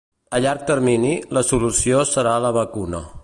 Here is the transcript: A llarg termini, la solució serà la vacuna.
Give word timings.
A 0.37 0.39
llarg 0.45 0.63
termini, 0.71 1.11
la 1.37 1.45
solució 1.51 2.03
serà 2.15 2.35
la 2.47 2.55
vacuna. 2.61 3.09